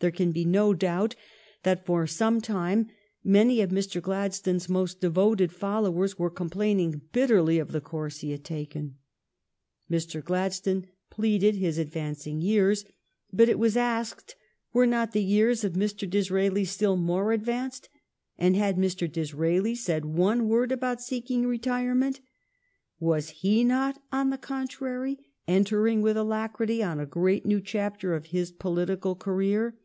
There 0.00 0.10
can 0.10 0.32
be 0.32 0.46
no 0.46 0.72
doubt 0.72 1.14
that 1.62 1.84
for 1.84 2.06
some 2.06 2.40
time 2.40 2.88
many 3.22 3.60
of 3.60 3.68
Mr. 3.68 4.00
Gladstone's 4.00 4.66
most 4.66 4.98
devoted 4.98 5.52
followers 5.52 6.18
were 6.18 6.30
complain 6.30 6.80
ing 6.80 7.02
bitterly 7.12 7.58
of 7.58 7.70
the 7.72 7.82
course 7.82 8.20
he 8.20 8.30
had 8.30 8.42
taken. 8.42 8.96
Mr. 9.90 10.24
Glad 10.24 10.54
stone 10.54 10.86
pleaded 11.10 11.56
his 11.56 11.76
advancing 11.76 12.40
years; 12.40 12.86
but, 13.30 13.50
it 13.50 13.58
was 13.58 13.76
asked, 13.76 14.36
were 14.72 14.86
not 14.86 15.12
the 15.12 15.22
years 15.22 15.64
of 15.64 15.74
Mr. 15.74 16.08
Disraeli 16.08 16.64
still 16.64 16.96
more 16.96 17.32
advanced, 17.32 17.90
and 18.38 18.56
had 18.56 18.78
Mr. 18.78 19.06
Disraeli 19.12 19.74
said 19.74 20.06
one 20.06 20.48
word 20.48 20.72
about 20.72 21.02
seeking 21.02 21.46
retirement? 21.46 22.22
was 22.98 23.28
he 23.28 23.62
not, 23.64 24.02
on 24.10 24.30
the 24.30 24.38
contrary, 24.38 25.18
entering 25.46 26.00
with 26.00 26.16
alacrity 26.16 26.82
on 26.82 26.98
a 26.98 27.04
great 27.04 27.44
new 27.44 27.60
chapter 27.60 28.14
of 28.14 28.24
his 28.32 28.50
political 28.50 29.14
career 29.14 29.76